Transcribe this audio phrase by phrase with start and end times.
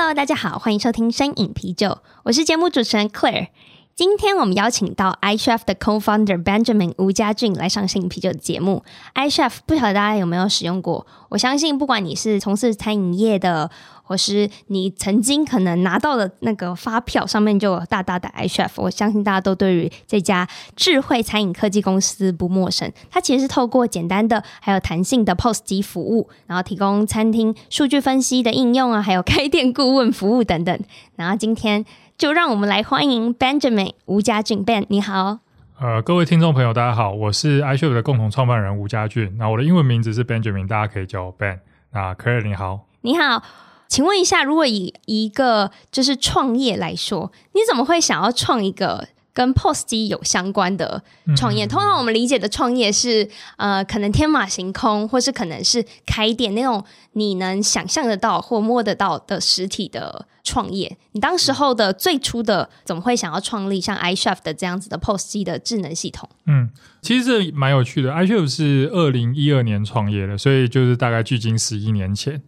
[0.00, 3.48] Hello，大家好，欢迎收听身饮啤酒，我是节目主持人 Claire。
[3.96, 8.82] 今天我们邀请到 iCHEF 的 Co-founder Benjamin 吴家俊来上新啤酒的节目。
[9.14, 11.06] iCHEF 不晓得大家有没有使用过？
[11.28, 13.70] 我相信不管你是从事餐饮业的，
[14.02, 22.90] 或是你曾经可能拿到的那个发票上面就有大大的 iCHEF，我相信大家都对于这家智慧餐饮科技公司不陌生。
[23.10, 30.80] 它其实是透过简单的还有弹性的 POS 机服务，然后提供餐厅数据分析的应用啊，还有开店顾问服务等等。
[31.16, 31.84] 然后今天
[32.20, 35.38] 就让我们来欢迎 Benjamin 吴家俊 Ben，你好。
[35.80, 39.34] 呃，各位听众朋友，大家好，我是 iShow 的共同创办人吴家俊。
[39.38, 41.60] 那我的英文名字是 Benjamin，大家可以叫我 Ben。
[41.92, 43.42] 那 Claire 你好，你好。
[43.88, 49.08] 请问一下，如果以一个就是创业来说，你怎么会想要创一个
[49.40, 51.02] 跟 POS 机有相关的
[51.34, 51.64] 创业？
[51.64, 60.94] 嗯、通常我们理解的创业是，呃，可能天马行空，或是可能是开店那种你能想象得到或摸得到的实体的创业。
[61.12, 66.28] 你当时候的最初的怎么会想要创立像 iCHEF 的这样子的 POS 机的智能系统？
[66.44, 66.68] 嗯，
[67.00, 68.10] 其实这蛮有趣的。
[68.10, 72.42] iCHEF 是二零一二年创业的，所以就是大概距今十一年前。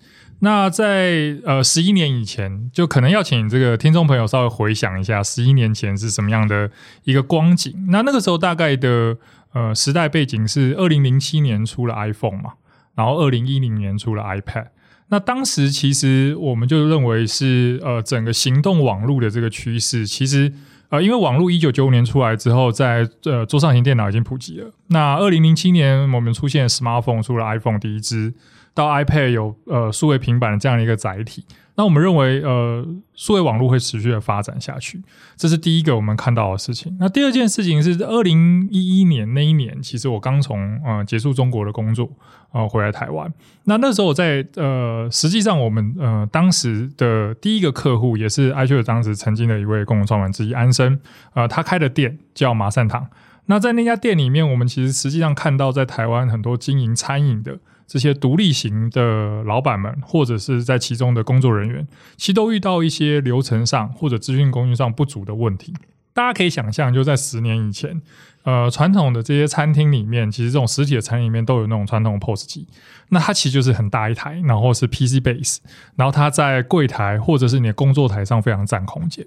[0.44, 6.68] 那在呃十一年以前，就可能要请这个听众朋友稍微回想一下，十一年前是什么样的
[7.04, 7.72] 一个光景。
[7.90, 9.16] 那那个时候大概的
[9.52, 12.54] 呃时代背景是二零零七年出了 iPhone 嘛，
[12.96, 14.66] 然后二零一零年出了 iPad。
[15.10, 20.52] 那当时其实我们就认为是呃整个行动网络的这个趋势，其实
[20.88, 24.72] 呃因为网络一九九五年出来之后，在呃桌上型电脑已经普及了。
[24.88, 28.34] 那二零零七年我们出现 Smartphone，出了 iPhone 第一支。
[28.74, 31.44] 到 iPad 有呃数位平板的这样的一个载体，
[31.74, 35.02] 那我们认为呃数位网络会持续的发展下去，
[35.36, 36.96] 这是第一个我们看到的事情。
[36.98, 42.10] 那第二件事情是二零一一年那一年，其实我刚从呃结束中国的工作
[42.52, 43.30] 呃回来台湾，
[43.64, 50.98] 那那时候我在呃实际上我们呃当时的第一个客户也是 iCHEF 当时曾经的一位共同创办之一安生，
[51.34, 53.06] 呃他开的店叫马善堂。
[53.46, 57.58] 那在那家店里面，我们其实实际上看到在台湾很多经营餐饮的。
[57.84, 61.86] 这些独立型的老板们，或者是在其中的工作人员，
[62.16, 65.74] 其实都遇到一些流程上或者资讯工具上不足的问题。
[66.14, 68.00] 大家可以想象，就在十年以前，
[68.44, 72.66] 呃，传统的这些餐厅里面，其实这种实体的餐厅里面都有那种传统的 POS 机，
[73.10, 75.58] 那它其实就是很大一台，然后是 PC base，
[75.96, 79.26] 然后它在柜台或者是你的工作台上非常占空间。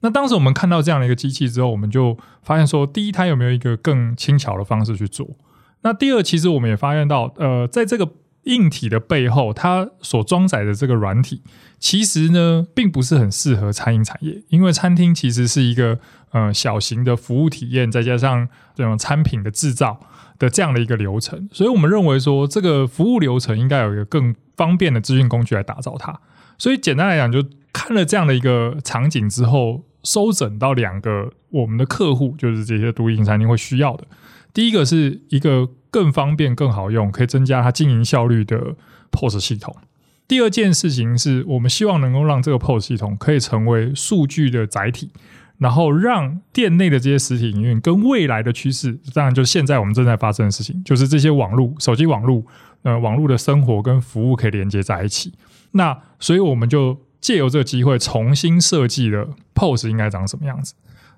[0.00, 5.28] 那当时我们看到这样的一个机器之后，我们就发现说，第一，它有没有一个更轻巧的方式去做？
[5.82, 8.08] 那第二，其实我们也发现到，呃，在这个
[8.44, 11.42] 硬体的背后，它所装载的这个软体，
[11.78, 15.98] 其实呢，并不是很适合餐饮产业，因为餐厅其实是一个
[16.30, 19.98] 呃小型的服务体验，再加上这种产品的制造
[20.38, 26.20] 的这样的一个流程，所以我们认为说，这个服务流程应该有一个更方便的资讯工具来打造它。
[26.58, 34.06] 所以简单来讲，就看了这样的一个场景之后，收整到两个我们的客户，就是这些独立餐厅会需要的。
[34.54, 38.76] 第一个是一个更方便、更好用，可以增加它经营效率的
[39.10, 39.76] POS 系统。
[40.28, 45.10] 第二件事情是我们希望能够让这个 POS 系统可以成为数据的载体，
[45.58, 52.42] 然后让店内的这些实体营运跟未来的趋势，当然就是现在我们正在发生的事情，就是这些网络、手机网络、
[52.82, 55.32] 呃，网络的生活跟服务可以连接在一起。
[55.72, 60.74] 那所以我们就借由这个机会重新设计了 pose 应该长什么样子。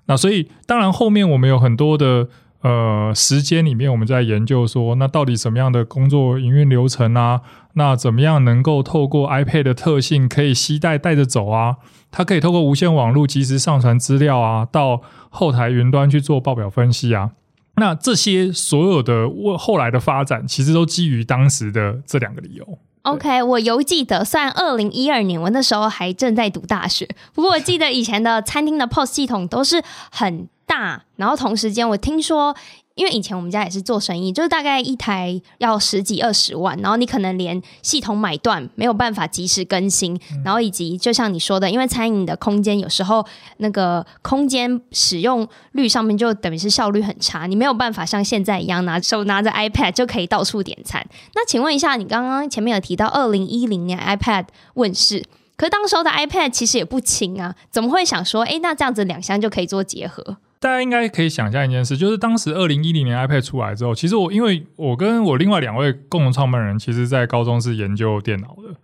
[0.07, 2.27] 那所以当然后面我们有很多的。
[2.61, 7.39] 呃，时间里面我们在研究说，那到底什么样的工作营运流程啊？
[7.75, 11.77] 那怎么样能够透过 iPad 的特性，可以携带带着走啊？
[12.11, 17.31] 它可以透过无线网络及时上传资料啊，到后台云端去做报表分析啊。
[17.77, 22.77] 那这些所有的后来的发展，其实都基于当时的这两个理由。
[23.13, 30.47] OK，我犹记得，虽然二零一二年我那时候还正在读大学，不过我记得以前的餐厅的 POS 系统都是很。
[30.69, 32.55] 大，然后同时间我听说，
[32.99, 43.25] 因为以前我们家也是做生意，就是大概一台要十几二十万，然后你可能连系统买断没有办法及时更新，嗯、然后以及就像你说的，因为餐饮的空间有时候
[43.59, 51.01] 那个空间使用率上面就等于是效率很差，你没有办法像现在一样拿手拿着 iPad 就可以到处点餐。
[51.35, 55.23] 那请问一下，你刚刚前面有提到二零一零年 iPad 问世。
[55.55, 60.37] 可是当时候的 iPad 其实也不轻啊，怎么会想说，哎，那这样子两箱就可以做结合？
[60.59, 68.75] 大家应该可以想象一件事，就是当时二零一零年 iPad 出来之后，其实我因为我跟我另外两位共同创办人，其实在高中是研究电脑的，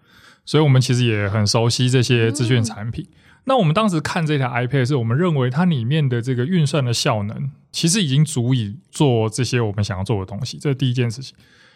[0.46, 3.06] 所以我们其实也很熟悉这些资讯产品。
[3.10, 10.58] 嗯、那我们当时看这台 iPad，是我们认为它里面的这个运算的效能，其实已经足以做这些我们想要做的东西。
[10.58, 11.36] 这是第一件事情。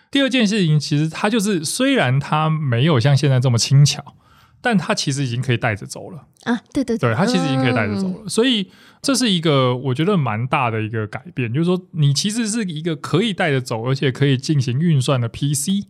[0.10, 4.16] 第二件事情，其实它就是虽然它没有像现在这么轻巧。
[4.62, 6.60] 但它其实已经可以带着走了啊！
[6.74, 8.70] 对对对，对，它其实已经可以带着走了，嗯、所以
[9.02, 15.88] 这是一个我觉得蛮大的一个改变，就是说你其实是一个可以带着走，而且可以进行运算的 PC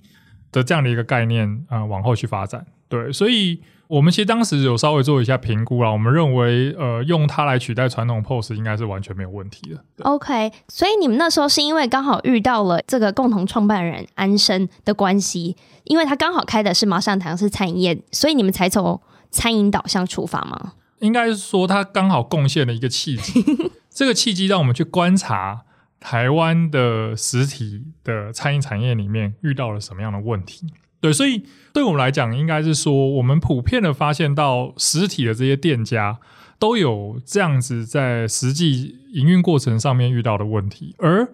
[0.51, 2.65] 的这样的一个概念啊、呃，往后去发展。
[2.87, 9.83] 对，所以我们其实当时有稍微做一下评估啦，我们认为呃，用它来取代传统 POS 应该是完全没有问题的。
[10.03, 15.57] OK，所以你们那时候是因为刚好遇到了这个共同创办人安生的关系。
[15.85, 19.01] 因为他刚好开的是麻上堂是餐饮业，所以你们才从
[19.31, 20.73] 餐饮导向出发吗？
[20.99, 23.43] 应该是说他刚好贡献了一个契机，
[23.89, 25.61] 这个契机让我们去观察
[25.99, 30.67] 台湾的实体的餐饮产业里面遇到了什么样的问题。
[31.01, 31.43] 对，所以
[31.73, 36.19] 对我们来讲，应该是说我们普遍的发现到实体的这些店家
[36.57, 41.27] 都有这样子在实际营运过程上面遇到的问题，而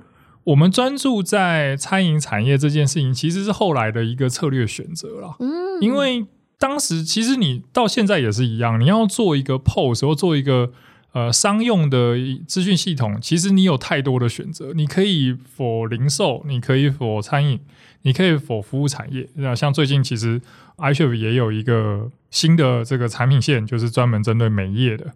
[0.44, 5.36] 我们专注在餐饮产业这件事情，其实是后来的一个策略选择了。
[5.40, 6.28] 嗯，因为
[6.60, 10.72] 当时其实你到现在也是一样，你要做一个 POS 或做一个
[11.16, 14.74] 呃商用的资讯系统，其实你有太多的选择。
[14.74, 17.58] 你可以否零售，你可以否餐饮，
[18.02, 19.30] 你可以否服务产业。
[19.36, 20.42] 那像最近其实
[20.76, 25.14] iChef 也有一个新的这个产品线，就是专门针对美业的。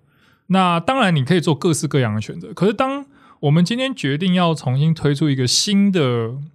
[0.48, 2.54] 那当然你可以做各式各样的选择。
[2.54, 3.06] 可是当
[3.42, 6.02] 我们今天决定要重新推出一个新的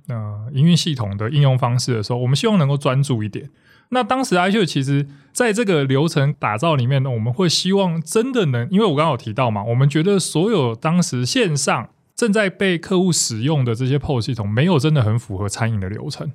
[0.08, 3.50] 呃营运系统的应用方式的时候，我们希望能够专注一点。
[3.94, 16.32] 那当时 i 秀其实在这个流程打造里面呢，我们会希望真的能，因为我刚刚有提到嘛，我们觉得所有当时线上正在被客户使用的这些 POS 系统，没有真的很符合餐饮的流程，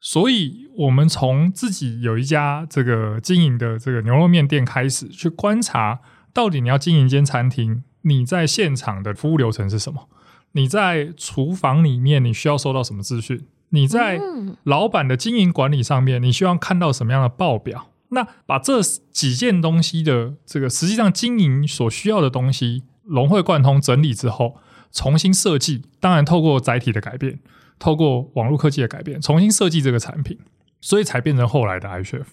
[0.00, 6.00] 所以我们从自己有一家这个经营的这个牛肉面店开始，去观察
[6.32, 7.84] 到底你要经营一间餐厅。
[8.06, 10.10] 你在现场的服务流程是什么？
[10.52, 13.46] 你在厨房里面你需要收到什么资讯？
[13.70, 14.20] 你在
[14.64, 17.90] 老板的经营管理上面，你希望看到什么样的报表？
[18.10, 24.56] 那把这几件东西的这个实际上经营所需要的东西融会贯通整理之后，
[24.92, 25.82] 重新设计。
[26.00, 27.40] 当然，透过载体的改变，
[27.78, 30.38] 透过网络科技的改变，重新设计这个产品，
[30.80, 32.24] 所以才变成后来的 iChef。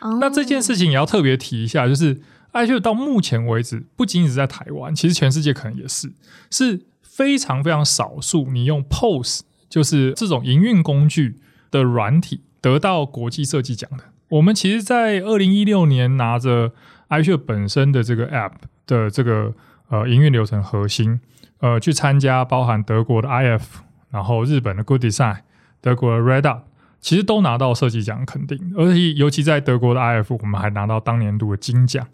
[0.00, 0.18] Oh.
[0.20, 2.20] 那这件事情也要特别提一下，就是。
[2.52, 6.12] iChef 到目前为止，不仅仅是在台湾，其实全世界可能也是，
[6.50, 11.36] 是非常非常少数你用 POS 就是这种营运工具
[11.70, 14.04] 的软体得到国际设计奖的。
[14.28, 16.72] 我们其实，在二零一六年拿着
[17.08, 18.52] iChef 本身的这个 App
[18.86, 19.54] 的这个
[19.88, 21.20] 呃营运流程核心，
[21.60, 23.62] 呃，去参加包含德国的 iF，
[24.10, 25.38] 然后日本的 Good Design，
[25.80, 26.64] 德国的 Red Up，
[27.00, 32.06] 其实都拿到设计奖肯定，而且尤其在德国的 iF，我们还拿到当年度的金奖。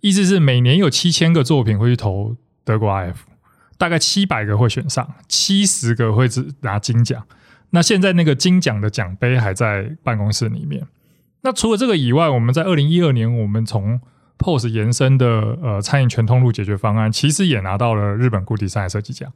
[0.00, 3.14] 意思是每年有七千个作品会去投德国 iF，
[3.82, 7.20] 大概七百个会选上，七十个会只拿金奖。
[7.70, 10.86] 那现在那个金奖的奖杯还在办公室里面。
[11.40, 14.00] 那除了这个以外，我们在二零一二年，我们从
[14.38, 19.32] POS 延伸的呃餐饮全通路解决方案，其实也拿到了日本 Good Design 设计奖。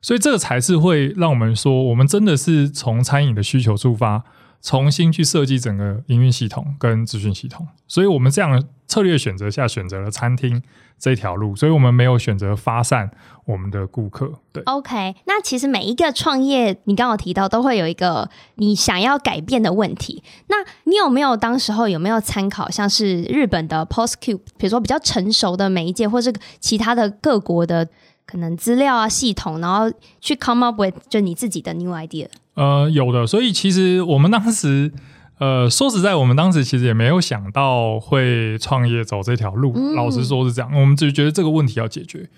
[0.00, 4.24] 所以这个才是会让我们说，我们真的是从餐饮的需求出发。
[4.62, 10.62] 重新去设计整个营运系统跟资讯系统，所以我们这样策略选择下选择了餐厅
[10.98, 13.10] 这条路，所以我们没有选择发散
[13.46, 14.30] 我们的顾客。
[14.52, 20.22] 对，OK，那其实每一个创业，你刚刚提到都会有一个你想要改变的问题。
[20.48, 27.88] 那你有没有当时候有没有参考像是日本的 POS Cube，比如说比较成熟的媒介，或是其他的各国的
[28.26, 29.90] 可能资料啊系统，然后
[30.20, 32.28] 去 come up with 就你自己的 new idea？
[32.54, 34.92] 呃，有的，所以其实我们当时，
[35.38, 39.72] 呃，说实在，我们当时其实也没有想到会创业走这条路。
[39.76, 42.28] 嗯、老实说是这样，我们只是觉得这个问题要解决。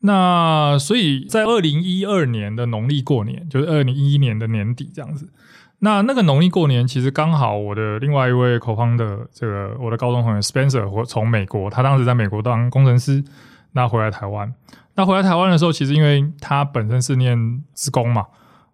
[0.00, 5.28] 那所以在二零一二年的农历过年，就是二零一一年的年底这样子。
[5.78, 13.24] 那那个农历过年，其实刚好我的另外一位 co-founder 这个我的高中同学 Spencer，我从美国，他当时在美国当工程师，
[13.72, 14.52] 那回来台湾。
[14.94, 18.26] 那回来台湾的时候，其实因为他本身是念职工嘛。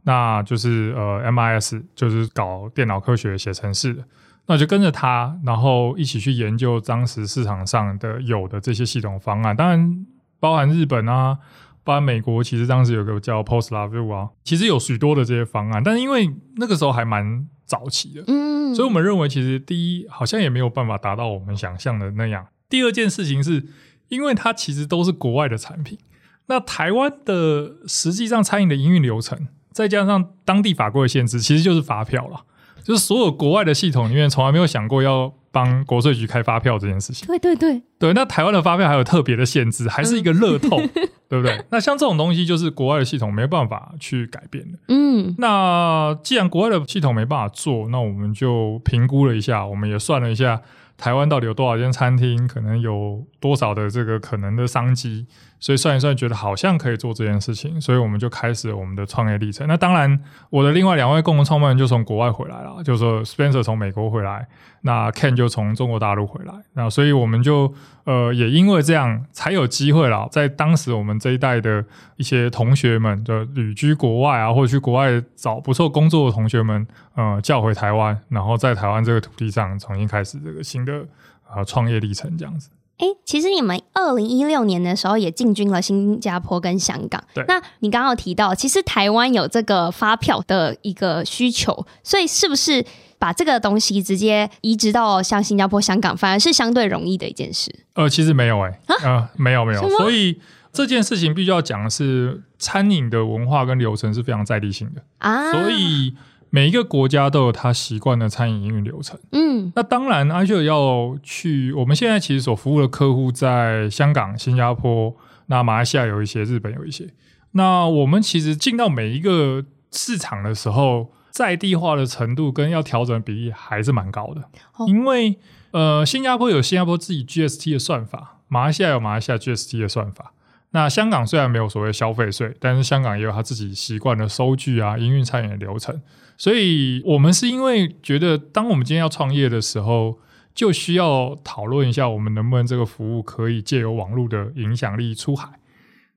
[0.04, 4.04] 那就是呃，MIS 就是搞电脑科学、写程式的，
[4.46, 9.54] 那就跟着他，然后一起去研究当时市场上的有的这些系统方案。
[9.54, 10.06] 当然，
[10.40, 11.38] 包含日本啊，
[11.84, 15.82] 包含美国，其实当时有个叫 POS LabVIEW 啊，其实有许多的这些方案。
[15.82, 22.46] 但是因为那个时候还蛮早期的，嗯，嗯，所以我们认为其实第一好像也没有办法达到我们想象的那样。
[22.70, 23.66] 第二件事情是，
[24.08, 25.98] 因为它其实都是国外的产品，
[26.46, 32.40] 那台湾的实际上餐饮的营运流程，再加上当地法规的限制，其实就是发票了。
[32.82, 37.28] 就是所有国外的系统里面，从来没有想过要帮国税局开发票这件事情。
[37.28, 40.90] 对对对对，那台湾的发票还有特别的限制，还是一个乐透，嗯、
[41.30, 41.64] 对不对？
[41.70, 44.78] 那像这种东西，就是国外的系统没办法去改变的。
[44.88, 50.60] 嗯，那既然国外的系统没办法做，那我们就评估了一下，我们也算了一下。
[50.96, 52.48] 台湾到底有多少间餐厅？
[52.48, 55.26] 可能有多少的这个可能的商机？
[55.60, 59.66] 所以算一算，觉得好像可以做这件事情，所以我们就开始我们的创业历程。
[59.66, 64.46] 那当然，我的另外两位共同创办人就从国外回来了，就是说 Spencer 从美国回来，
[64.82, 66.54] 那 Ken 就从中国大陆回来。
[66.74, 67.74] 那所以我们就
[68.04, 71.84] 呃也因为这样才有机会了，在当时我们这一代的
[72.16, 81.04] 一些同学们的旅居国外啊，或者去国外找不错工作的同学们，呃叫回台湾，然后在台湾这个土地上重新开始这个新的
[81.52, 82.70] 呃创业历程，这样子。
[82.98, 87.22] 哎，其实你们二零一六年的时候也进军了新加坡跟香港。
[87.32, 92.84] 对，那你刚刚有提到，其实台湾有这个发票的一个需求，所以是不是
[93.18, 97.72] 把这个东西直接移植到像新加坡、香港，反而是相对容易的一件事？
[97.94, 100.40] 呃，其实没有哎、欸，啊、呃，没有没有，所以
[100.72, 106.14] 这件事情必须要讲的是，餐饮的文化跟流程是非常在地性的啊，所以。
[106.50, 109.18] 每一个国家都有他习惯的餐饮营运流程。
[109.32, 115.14] 嗯，那当然，iCHEF 要去，我们现在其实所服务的客户在香港、新加坡，
[115.46, 117.08] 那马来西亚有一些，日本有一些。
[117.52, 124.42] 那我们其实进到每一个市场的时候，在地化的程度跟要调整的比例还是蛮高的。
[124.76, 125.38] 哦、因为
[125.70, 130.32] 呃，新加坡有新加坡自己 GST 的算法，马来西亚有马来西亚 GST 的算法。
[130.70, 135.98] 那香港虽然没有所谓消费税，但是香港也有他自己习惯的收据啊、营运餐饮的流程。
[136.38, 140.20] 所以，我们是因为觉得，当我们今天要创业的时候，
[140.54, 145.58] 就需要讨论一下，我们能不能这个服务可以借由网络的影响力出海。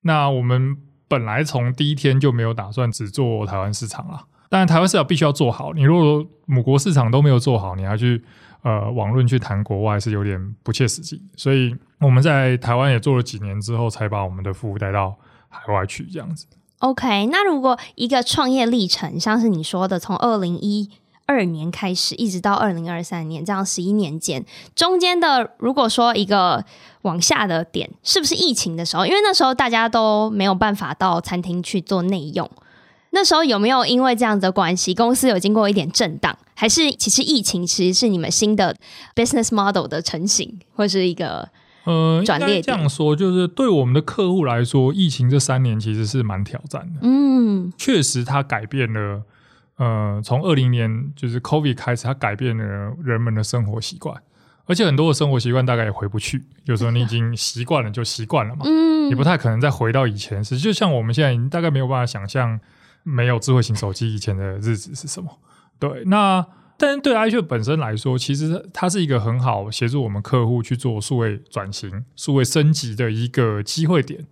[0.02, 0.76] 那我们
[1.08, 5.72] 本来从第一天就没有打算只做台湾市场了，但台湾市场必须要做好。
[5.74, 8.22] 你如果母国市场都没有做好，你还去
[8.62, 11.20] 呃网络去谈国外是有点不切实际。
[11.36, 16.46] 所以我们在台湾也做了几年之后，才把我们的服务带到海外去，这样子。
[16.82, 20.90] OK，那如果一个创业历程，像是你说的，从二零一
[21.26, 26.64] 二年开始，一直到二零二三年，这样十一年间，中间的如果说一个
[27.02, 29.06] 往下的点，是不是疫情的时候？
[29.06, 32.50] 因为那时候大家都没有办法到餐厅去做内用，
[33.10, 38.74] 那时候有没有因为这样的关系，公司有经过一点震荡，还是其实疫情其实是你们新的
[39.14, 41.48] business model 的成型，或是一个？
[41.84, 47.00] 呃，应该这样说，就是对我们的客户来说，疫情这三年其实是蛮挑战的。
[47.02, 49.22] 嗯，确实，它改变了。
[49.76, 54.16] 呃，从二零年就是 COVID 开始，它改变了人们的生活习惯，
[54.66, 56.44] 而且很多的生活习惯大概也回不去。
[56.64, 58.62] 就是说，你已经 习惯了，就习惯了嘛。
[58.64, 60.44] 嗯，你不太可能再回到以前。
[60.44, 62.60] 是就像我们现在，已经大概没有办法想象
[63.02, 65.38] 没有智慧型手机以前的日子是什么。
[65.80, 66.46] 对，那。
[66.82, 74.26] 但是对 i q 本身来说，其实它是一个很好协助我们客户去做数位转型、数位升级的一个机会点。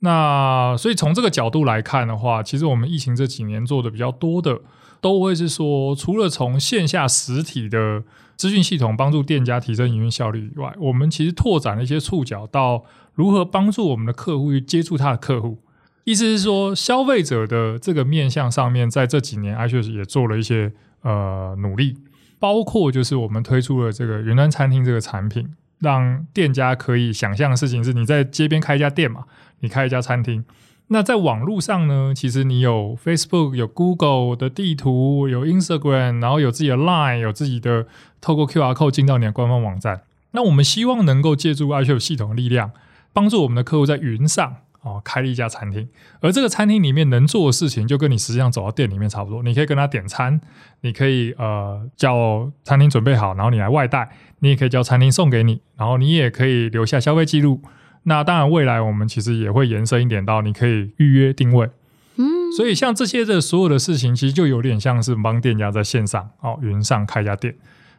[0.00, 4.60] 那所以从这个角度来看的话，其实我们疫情这几年做的比较多的，
[5.00, 8.02] 都会是说，除了从线下实体的
[8.36, 12.84] 资讯系统帮助店家提升营运效率以外，我们其实拓展了一些触角到
[13.14, 15.62] 如何帮助我们的客户去接触他的客户。
[16.04, 20.74] 意思是说，消费者的这个面向上面，在这几年 iCHEF 也做了一些。
[21.06, 21.96] 呃，努力
[22.40, 29.24] 包括就是我们推出了这个云端餐厅这个产品，让店家可以想象的事情是，你在街边开一家店嘛，
[29.60, 30.44] 你开一家餐厅。
[30.88, 37.86] 那在网络上呢，其实你有 Facebook、有 Google 的地图，有 Instagram，然后有自己的 Line，有自己的
[38.20, 40.02] 透过 QR code 进到你的官方网站。
[40.32, 42.72] 那我们希望能够借助 iCHEF 系统的力量，
[43.12, 44.56] 帮助我们的客户在云上。
[44.86, 45.88] 哦，开了一家餐厅，
[46.20, 49.42] 而这个餐厅里面能做的事情，就跟你实际上走到店里面差不多。
[49.42, 50.40] 你可以跟他点餐，
[50.82, 57.60] 你可以呃叫餐厅准备好，然后你来外带，你也可以叫餐厅送给你，然后你也可以留下消费记录。
[58.04, 61.68] 那当然，未来我们其实也会延伸一点到你可以预约定位。
[62.14, 67.56] 嗯，所以像这些的所有的事情，其实就有点像是帮店家在线上哦云上开一家店。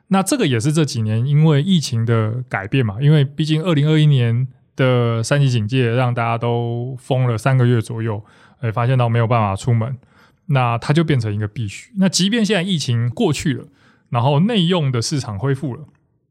[0.08, 4.48] 那这个也是这几年因为疫情的改变嘛，因为毕竟二零二一年。
[4.78, 8.24] 的三级警戒让大家都封了三个月左右，
[8.62, 9.98] 哎，发现到没有办法出门，
[10.46, 11.92] 那它就变成一个必须。
[11.98, 13.66] 那即便现在疫情过去了，
[14.10, 15.82] 然后内用的市场恢复了，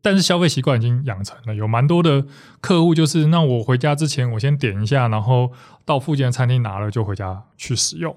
[0.01, 2.25] 但是消费习惯已经养成了，有蛮多的
[2.63, 5.53] 客户就是，那我回家之前我先点一下，然后
[5.85, 8.17] 到附近的餐厅拿了就回家去使用。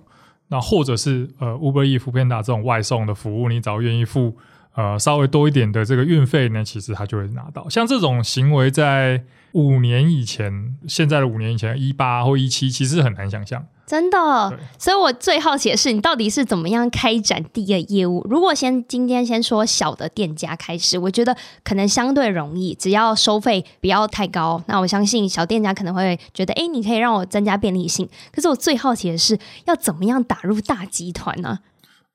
[0.51, 4.35] 那或者是呃 Uber Eats、Foodpanda 这种外送的服务，你只要愿意付
[4.73, 7.69] 呃稍微多一点的这个运费呢，其实他就会拿到。
[7.69, 13.65] 像这种行为，在五年以前，现在的五年以前，一八或一七，其实很难想象。
[13.87, 18.23] 真的，所以我最好奇的是，你到底是怎么样开展第一个业务？
[18.29, 28.07] 如果先今天先说小的店家开始，我觉得可能相对容易，只要收费不要太高，那我相信小店家可能会觉得，哎，你可以让我增加便利性。
[28.31, 31.57] 可是我最好奇的是，要怎么样打入大集团呢？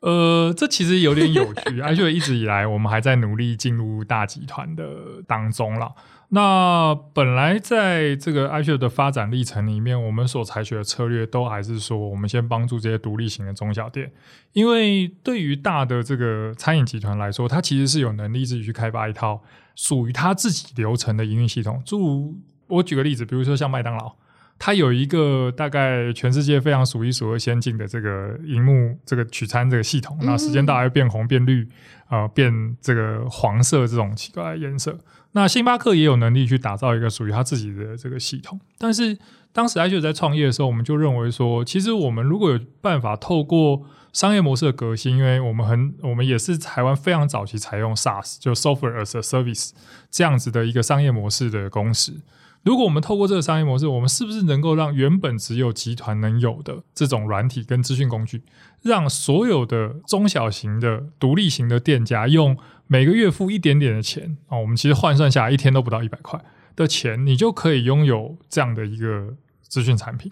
[0.05, 5.95] 呃，这其实有点有趣，而且一直以来我们还在努力进入大集团的当中了。
[6.29, 14.13] 那本来在这个 iCHEF 的发展历程里面，我们所采取的策略都还是说，我们先帮助这些独立型的中小店，
[14.53, 19.43] 因为对于大的这个餐饮集团来说，它其实是有能力自己去开发一套
[19.75, 21.83] 属于它自己流程的营运系统。
[21.87, 24.15] 诸如我举个例子，比如说像麦当劳，
[24.59, 31.69] 它有一个大概全世界非常数一数二先进的这个荧幕这个取餐这个系统，那时间到来变红变绿
[32.07, 34.99] 啊、呃，变这个黄色这种奇怪的颜色。
[35.33, 39.19] 那星巴克也有能力去打造一个属于他自己的这个系统，但是
[39.53, 43.83] 当时 iCHEF 在创业的时候，我们就认为说，其实我们如果有办法透过
[44.13, 49.73] 商业模式的革新，因为我们很，我们也是台湾非常早期采用 SaaS，就 Software as a Service
[50.09, 52.23] 这样子的一个商业模式的公司。
[52.65, 58.43] 如果我们透过这个商业模式，我们是不是能够让原本只有集团能有的这种软体跟资讯工具，
[58.81, 62.57] 让所有的中小型的独立型的店家用？
[62.87, 66.43] 每个月付一点点的钱啊，我们其实换算下来一天都不到一百块
[66.75, 70.31] 的钱，你就可以拥有这样的一个资讯产品。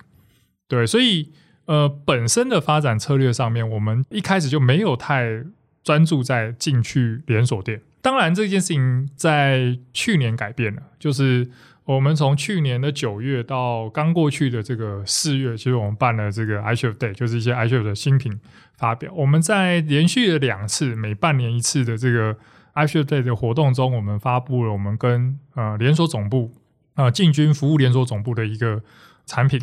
[0.68, 1.32] 对，所以
[1.66, 5.44] 呃，本身的发展策略上面，我们一开始就没有太
[5.82, 7.82] 专注在进去连锁店。
[8.00, 11.50] 当然，这件事情在去年改变了，就是。
[11.84, 18.38] 我们从去年的九月到刚过去的这个四月，其实我们办了这个 i s h e f Day，就是一些 i s h e f 的新品
[18.76, 19.12] 发表。
[19.12, 22.36] 我们在连续的两次，每半年一次的这个
[22.74, 26.52] i s h e f Day 的活动中，我们发布了我们跟呃连锁总部
[26.94, 28.82] 呃进军服务连锁总部的一个
[29.26, 29.60] 产品。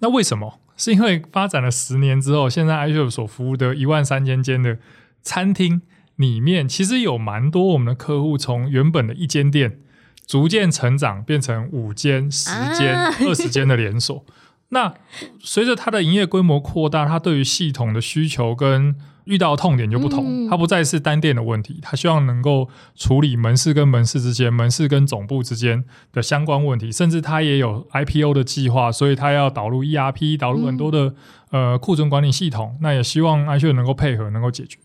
[0.00, 0.60] 那为什么？
[0.76, 4.76] 是因为发展了十年之后，现在 i s h e f 所服务的一万三千间的
[5.22, 5.80] 餐厅
[6.16, 9.78] 里面，其实有蛮多我们的客户从原本的一间店。
[10.32, 12.96] 逐渐成长，变成五间、十间、
[13.28, 14.24] 二十间的连锁。
[14.70, 14.94] 那
[15.40, 20.48] 随着它的营业规模扩大，它对于系统的需求跟遇到的痛点就不同。
[20.48, 26.90] 它不再是单店的问题，它希望能够处理门市跟门市之间、门市跟总部之间的相关问题。
[26.90, 31.14] 甚至它也有 IPO 的计划，所以它要导入 ERP，导入很多的
[31.50, 32.78] 呃库存管理系统。
[32.80, 34.78] 那也希望 iCHEF 能够配合，能够解决。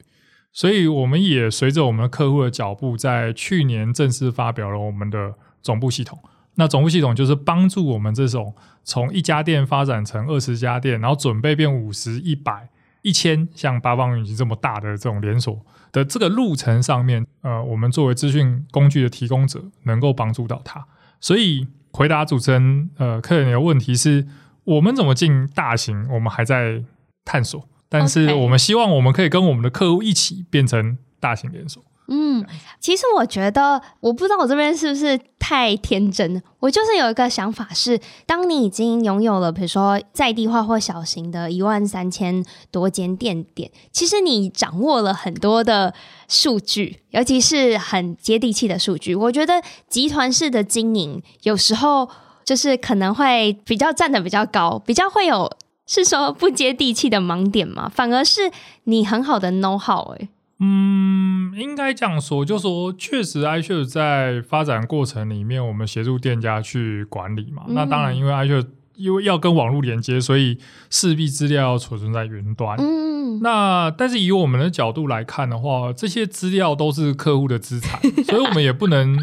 [0.52, 6.18] 所以我们也随着我们客户的脚步，在去年正式发表了我们的总部系统。
[6.56, 12.68] 那总部系统就是帮助我们这种从一家店发展成二十家店，然后准备变五十、一百、
[13.04, 20.84] 一千，像八方云集这么大的这种连锁的这个路程上面，呃，我们作为资讯工具的提供者，能够帮助到他。
[21.22, 24.28] 所以回答主持人呃客人的问题是，
[24.64, 26.84] 我们怎么进大型，我们还在
[27.24, 27.64] 探索。
[27.90, 31.84] 但是我们希望我们可以跟我们的客户一起变成大型连锁。
[32.10, 32.46] 嗯，
[32.80, 36.42] 其实我觉得，我不知道我这边是不是太天真。
[36.60, 45.94] 我就是有一个想法是，当你已经拥有了，比如说在地化或小型的一万三千多间店点，其实你掌握了很多的
[46.30, 49.14] 数据，尤其是很接地气的数据。
[49.14, 52.10] 我觉得集团式的经营有时候
[52.46, 55.52] 就是可能会比较站得比较高，比较会有。
[55.88, 57.90] 是说不接地气的盲点吗？
[57.92, 58.52] 反而是
[58.84, 60.30] 你很好的 know how 哎、欸。
[60.60, 67.64] 嗯，应该这样说，就说确实，iCHEF 在发展过程里面，我们协助店家去管理嘛。
[67.68, 70.58] 嗯、那当然，因为 iCHEF 因为要跟网络连接，所以
[70.90, 72.76] 势必资料要储存在云端。
[72.80, 79.16] 嗯，那但是以我们的角度来看的话，这些资料都是客户的资产， 所以我们也不能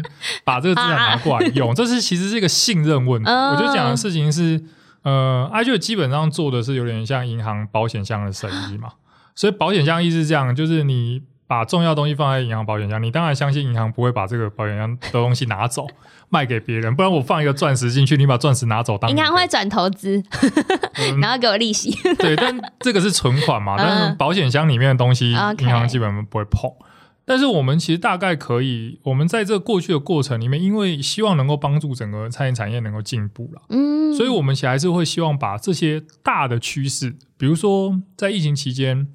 [0.45, 1.69] 把这个资产拿过来用。
[1.69, 3.29] 啊、这是其实是一个信任问题。
[3.29, 4.63] 嗯、我就讲的事情是。
[5.05, 8.89] 呃，iCHEF 基本上做的是有点像银行保险箱的生意嘛，
[9.35, 15.85] 所以保险箱意思是这样，就是你把重要东西放在银行保险箱，你当然相信银行不会把这个保险箱的东西拿走
[16.29, 20.21] 卖给别人，不然我放一个钻石进去，你把钻石拿走当，银行会转投资，
[20.95, 21.95] 嗯、 然后给我利息。
[22.17, 26.71] 对，但这个是存款嘛，但是保险箱里面的东西，银行基本不会碰。
[27.25, 39.07] 但是我们其实大概可以，我们在这过去的过程里面，因为希望能够帮助整个餐饮产业能够进步了，嗯，所以我们其实还是会希望把这些大的趋势，比如说在疫情期间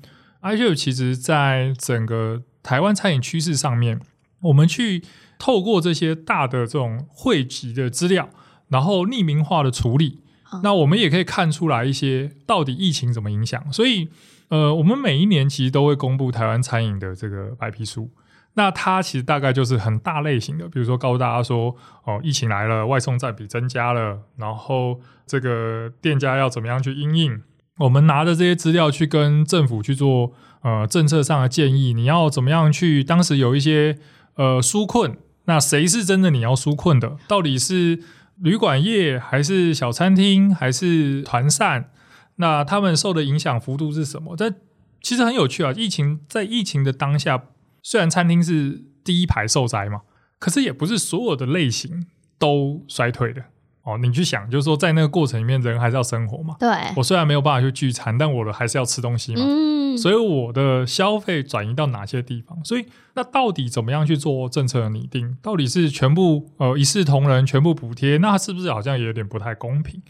[0.43, 4.01] ，iCHEF 其实在整个台湾餐饮趋势上面，
[4.43, 5.05] 我们去
[5.39, 8.29] 透过这些大的这种汇集的资料，
[8.69, 10.19] 然后匿名化的处理，
[10.63, 14.09] 那我们也可以看出来一些到底疫情怎么影响，所以。
[14.51, 18.11] 呃，我们每一年其实都会公布台湾餐饮的这个白皮书。
[18.55, 27.41] 那它其实大概就是很大类型的，比如说告诉大家说，哦，疫情来了，外送占比增加了，然后这个店家要怎么样去应应，
[27.79, 30.33] 我们拿着这些资料去跟政府去做
[30.63, 33.05] 呃政策上的建议，你要怎么样去？
[33.05, 33.97] 当时有一些
[34.35, 37.17] 呃纾困，那谁是真的你要纾困的？
[37.29, 38.03] 到底是
[38.41, 41.91] 旅馆业还是小餐厅还是团膳？
[42.37, 44.35] 那他们受的影响幅度是什么？
[44.37, 44.55] 但
[45.03, 47.45] 其实很有趣啊，疫情在疫情的当下。
[47.83, 50.03] 虽然餐厅是第一排受灾嘛，
[50.39, 52.07] 可是也不是所有的类型
[52.39, 53.45] 都衰退的
[53.91, 53.99] 哦。
[53.99, 56.57] 你去想，就是说在那个过程里面，人还是要生活嘛。
[56.59, 59.43] 对，我虽然没有办法去聚餐，但我的还是要吃东西嘛。
[59.45, 62.59] 嗯，所以我的消费转移到哪些地方？
[62.65, 65.37] 所以那到底怎么样去做政策的拟定？
[65.43, 68.17] 到底是全部呃一视同仁，全部补贴？
[68.19, 70.01] 那是不是好像也有点不太公平？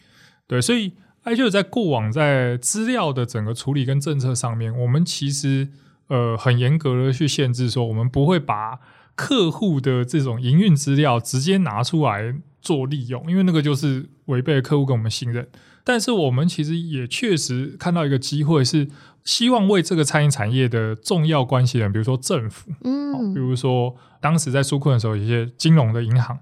[0.46, 0.92] 对，所以
[1.24, 5.68] iChef 在过往在资料的整个处理跟政策上面，我们其实。
[6.12, 8.80] 呃，很严格的去限制说，我们不会把
[9.14, 15.48] 客户的这种营运资料直接拿出来做利用，因为那个就是违背了客户跟我们信任。
[15.82, 18.88] 但是我们其实也确实看到一个机会，是
[19.24, 26.38] 希望为这个餐饮产业的重要关系人，比如说政府，嗯，比如说当时在纾困的时候，一些金融的银行，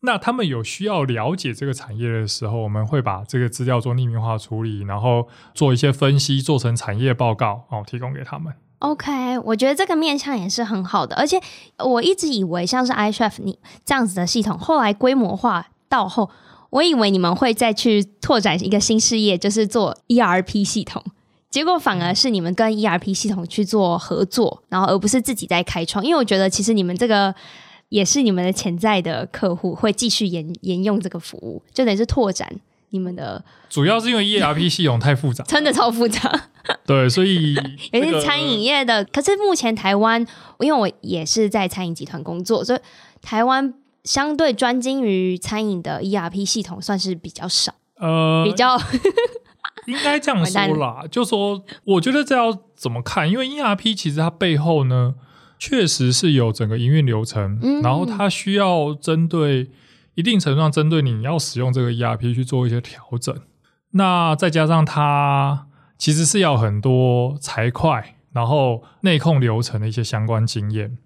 [0.00, 8.52] 那他们有需要了解这个产业的时候，我们会把这个资料做匿名化处理，然后做一些分析，做成产业报告，哦，提供给他们。
[8.80, 11.38] OK，我觉得这个面向也是很好的，而且
[11.78, 16.30] 我一直以为像是 iChef 你这样子的系统，后来规模化到后，
[16.70, 21.04] 我以为你们会再去拓展一个新事业，就是做 ERP 系统，
[21.50, 27.34] 结果反而是你们跟 ERP 系统去做合作，然后而不是自己在开创，因为我觉得其实你们这个
[27.90, 32.50] 也是你们的潜在的客户会继续沿沿用这个服务，就等于是拓展。
[32.90, 36.48] 你们的主要是因为 ERP 系统太复杂，真的超复杂。
[36.84, 37.54] 对，所以
[37.92, 39.04] 也是餐饮业的。
[39.04, 40.24] 可是目前台湾，
[40.58, 42.78] 因为我也是在餐饮集团工作，所以
[43.22, 43.72] 台湾
[44.04, 47.74] 相对专精于餐饮的 ERP 系统算是比较少。
[47.96, 48.76] 呃，比较
[49.86, 53.30] 应该这样说啦， 就说我觉得这要怎么看？
[53.30, 55.14] 因为 ERP 其实它背后呢，
[55.58, 59.70] 确实是有整个营运流程，嗯、然后它需要针对。
[60.14, 63.34] 一定程度上，针对你要使用这个 ERP 去做一些调整，
[63.92, 70.98] 那再加上它其实是要很多财会，然后内控流程的一些相关经验，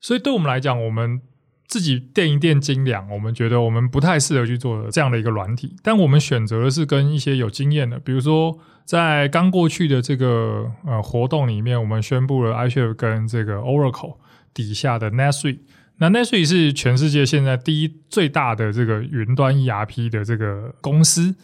[0.00, 1.20] 所以对我们来讲，我们
[1.66, 14.16] 自己垫一垫斤两，我们觉得我们不太适合去做这样的一个软体，但我们选择的是跟一些有经验的，比如说在刚过去的这个呃活动里面，我们宣布了 iChef 跟这个 Oracle
[14.54, 15.60] 底下的 NetSuite。
[15.98, 21.34] 那 NetSuite 是全世界现在第一最大的这个云端 ERP 的这个公司。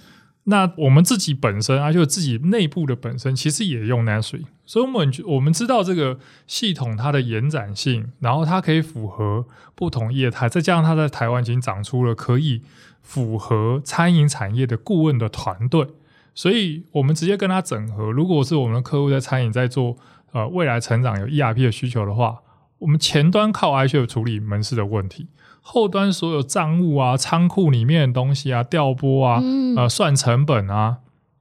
[0.44, 12.60] 那我们自己本身啊，就自己内部的本身其实也用 NetSuite，所以我们我们知道这个系统它的延展性，然后它可以符合不同业态，再加上它在台湾已经长出了可以
[13.00, 15.86] 符合餐饮产业的顾问的团队，
[16.34, 18.10] 所以我们直接跟它整合。
[18.10, 19.96] 如果是我们的客户在餐饮在做
[20.32, 22.36] 呃未来成长有 ERP 的需求的话。
[22.82, 25.28] 我们前端靠 iChef 处理门市的问题，
[25.60, 30.98] 后端所有账务啊、仓库里面的东西啊、调拨啊、嗯、呃算成本啊、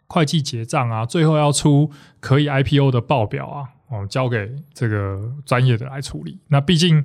[0.08, 6.38] 会计结账啊，最后要出可以 IPO 的报表啊，哦，交给这个专业的来处理。
[6.50, 7.04] 那毕竟，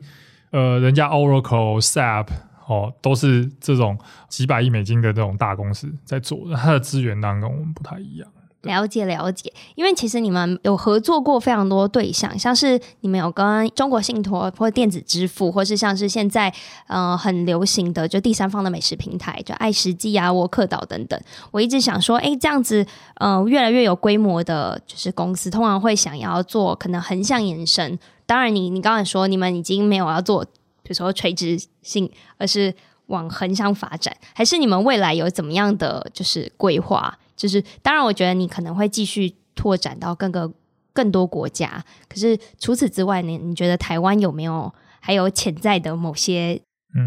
[0.51, 2.29] 呃，人家 Oracle、SAP
[2.67, 8.29] 哦，都是这种几百亿美金的这种大公司在做的，它的资源当然跟我们不太一样。
[8.67, 16.53] 了解了解，因为其实你们有合作过非常多对象，像是你们有跟中国信托或电子支付，或是像是现在
[16.89, 21.19] 呃很流行的就第三方的美食平台，就爱食祭啊、沃克岛等等。
[21.51, 27.99] 我一直想说，哎，这样子呃越来越有规模的，就是公司通常会想要做可能横向延伸。
[28.27, 32.75] 当然你，你你刚才说你们已经没有要做，比如说垂直性，而是
[33.07, 37.17] 往横向发展，还是你们未来有怎么样的就是规划？
[37.37, 40.51] 就是，当然，我觉得你可能会继续拓展到各个
[40.95, 41.85] 更多国家。
[42.09, 46.59] 可是除此之外呢，你觉得台湾有没有还有潜在的某些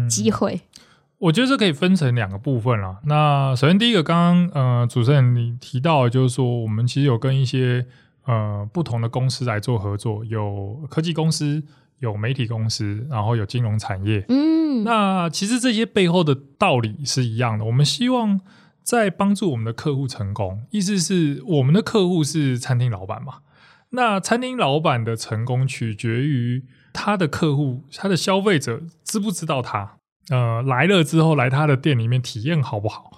[0.08, 0.54] 机会？
[0.54, 0.82] 嗯，
[1.18, 2.98] 我觉得这可以分成两个部分啦。
[3.06, 7.84] 那首先第一个，刚刚呃主持人你提到的就是说，我们其实有跟一些
[8.24, 11.60] 呃不同的公司来做合作，有科技公司，
[11.98, 14.24] 有媒体公司，然后有金融产业。
[14.28, 17.64] 嗯，那其实这些背后的道理是一样的。
[17.64, 18.40] 我们希望。
[18.82, 23.38] 在帮助我们的客户成功，意思是我们的客户是餐厅老板嘛？
[23.90, 29.96] 那餐厅老板的成功取决于他的客户，他的消费者知不知道他？
[30.28, 33.10] 呃，来了之后来他的店里面体验好不好？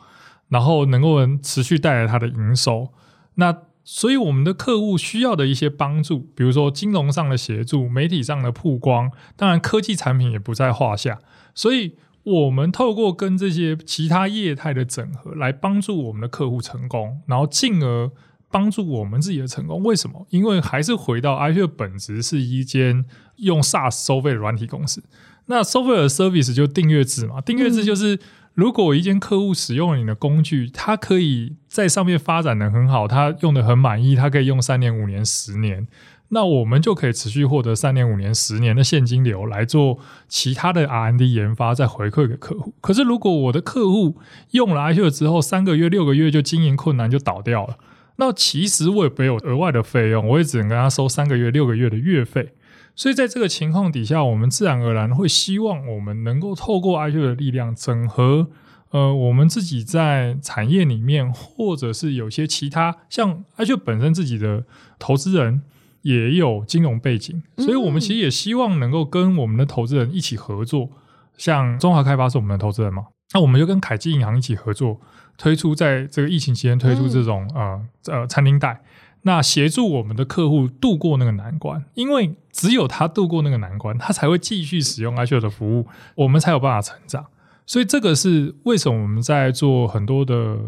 [0.48, 2.92] 然后能够持续带来他的营收。
[3.34, 11.18] 那所以我们的客户需要的一些帮助，比如说金融上的协助、媒体上的曝光，当然科技产品也不在话下。
[11.54, 18.10] 所以，我们透过跟这些其他业态的整合，来帮助我们的客户成功，然后进而
[18.50, 19.82] 帮助我们自己的成功。
[19.82, 20.26] 为什么？
[20.30, 23.04] 因为还是回到 iCHEF 本质是一间
[23.36, 25.02] 用 SaaS 收费的软体公司。
[25.46, 28.18] 那 Software Service 就订阅制嘛，订阅制就是。
[28.54, 35.88] 如果一间客户使用了你的工具，他可以在上面发展得很好，他用得很满意，他可以用三年、五年、十年，
[36.34, 42.74] 那我们就可以持续获得三年、五年、十年的现金流来做其他的 R&D 研发，再回馈给客户。
[42.80, 44.16] 可是如果我的客户
[44.52, 47.76] 用了 IQ 之后，三个月、六个月就经营困难就倒掉了，
[48.16, 52.54] 那其实我也没有额外的费用，我也只能跟他收三个月、六个月的月费。
[52.96, 58.48] 所以在这个情况底下，我们自然而然会希望我们能够透过 IQ 的力量整合，
[58.90, 64.64] 呃，我们自己在产业里面，或者是有些其他像 iCHEF 本身自己的
[64.98, 65.62] 投资人
[66.02, 70.90] 也有金融背景，所以我们其实也希望能够跟我们的投资人一起合作。
[71.38, 75.00] 像中华开发是我们的投资人嘛，那我们就跟凯基银行一起合作，
[75.38, 78.82] 推出在这个疫情期间推出这种呃呃餐厅贷。
[79.22, 85.86] 那协助我们的客户度过那个难关，因为只有他度过那个难关，他才会继续使用 iCHEF 的服务，
[86.16, 87.26] 我们才有办法成长。
[87.64, 90.58] 所以这个是为什么我们在做很多的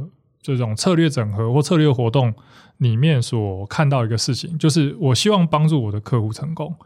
[0.45, 2.35] 这种策略整合或策略活动
[2.77, 6.77] 里面所看到一个事情，就是我希望帮助我的客户成功。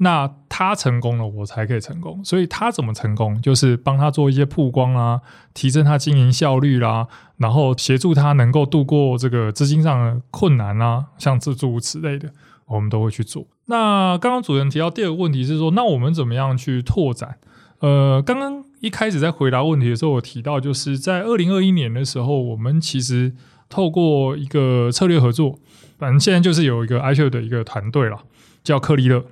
[0.00, 2.24] 那他成功了，我才可以成功。
[2.24, 3.42] 所以他怎么成功？
[3.42, 5.20] 就是帮他做一些曝光啊，
[5.52, 12.30] 提升他经营效率啦，然后协助他能够度过这个资金上的困难啊，像这诸如此类的，
[12.66, 13.44] 我们都会去做。
[13.66, 17.38] 那刚刚主持人提到第二个问题是说，那我们怎么样去拓展？
[17.80, 23.34] 呃，刚刚一开始在回答问题的时候，我提到就是在二零二一年的时候，我们其实
[23.68, 25.58] 透过一个策略合作，
[25.98, 28.24] 反正现在就是有一个 iCHEF 的一个团队了，
[28.62, 29.24] 叫克利乐。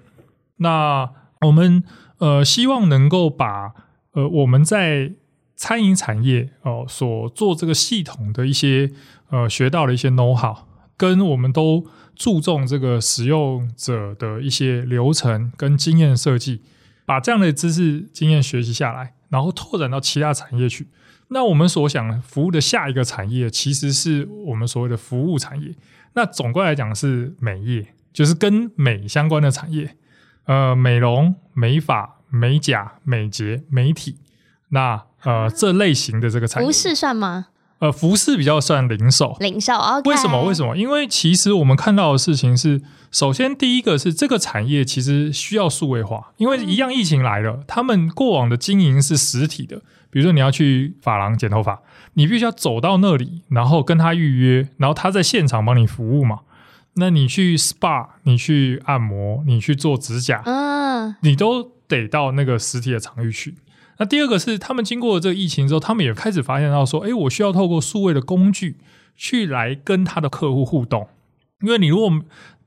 [0.57, 1.11] 那
[1.43, 1.83] 我们
[2.19, 3.73] 呃希望能够把
[4.13, 5.13] 呃我们在
[5.55, 8.91] 餐饮产业哦、所做这个系统的一些
[9.31, 10.57] 呃学到的一些 know how，
[10.97, 16.63] 跟我们都注重这个使用者的一些流程跟经验设计，
[17.07, 20.89] 把这样的知识经验学习下来，然后拓展到其他产业去。
[21.29, 25.75] 那我们所想服务的下一个产业，其实是我们所谓的服务产业。
[26.15, 29.97] 那总归来讲是美业，就是跟美相关的产业。
[30.45, 34.19] 呃，美容、美发、美甲、美睫、美体，
[34.69, 37.49] 那呃这类型的这个产业，服饰算吗？
[37.79, 39.75] 呃，服饰比较算零售，零售。
[39.75, 40.11] OK。
[40.11, 40.45] 为什么？
[40.45, 40.77] 为什么？
[40.77, 51.83] 因为其实我们看到的事情是，首先第一个是这个产业其实需要数位化，因为一样疫情来了，嗯、他们过往的经营是实体的，比如说你要去发廊剪头发，
[52.15, 56.41] 你必须要走到那里，然后跟他预约，然后他在现场帮你服务嘛。
[56.95, 63.55] 那你去 SPA，你去按摩，你去做指甲，嗯，你都得到那个实体的场域去。
[63.99, 68.77] 那第二个是，他们经过了这个疫情之后，他们也开始发现到说，哎，我需要透过数位的工具
[69.17, 71.09] 去来跟他的客户互动。
[71.63, 72.13] 因为你如果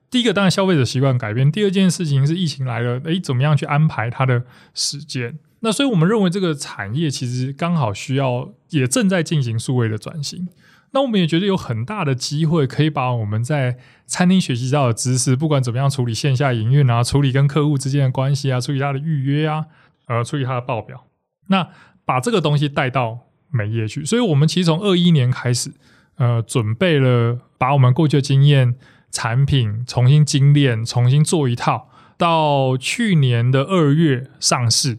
[0.09, 5.37] 第一个当然消费者习惯改变，第二件事情是疫情来了，哎，怎么样去安排他的时间？
[5.59, 10.47] 那所以我们认为这个产业其实刚好需要，也正在进行数位的转型。
[10.91, 19.65] 那我们也觉得有很大的机会，可以把我们在餐厅学习到的知识，不管怎么样处理线下营运啊，处理跟客户之间的关系啊，处理他的预约啊，
[20.07, 21.05] 呃，处理他的报表，
[21.49, 21.69] 那
[22.05, 23.19] 把这个东西带到
[23.51, 24.03] 美业去。
[24.03, 25.71] 所以，我们其实从二一年开始，
[26.15, 28.73] 呃，准备了把我们过去的经验、
[29.11, 34.97] 产品重新精炼，重新做一套，到去年的二月上市。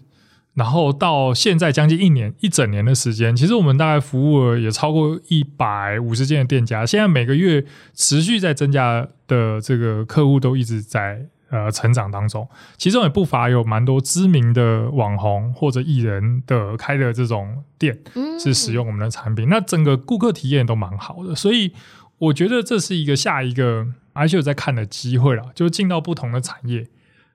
[0.54, 6.84] 然后到现在将近一年，一整年的时间，其实我们大概服务了也超过一百五十间的店家。
[6.84, 17.98] 现在每个月持续在增加的这个客户都一直在呃成长当中，其中也不乏有蛮多知名的网红或者艺人的开的这种店
[18.38, 19.48] 是使用我们的产品。
[19.48, 21.72] 那整个顾客体验都蛮好的，所以
[22.18, 26.88] 我觉得这是一个下一个 iCHEF 在看的机会了，就进到不同的产业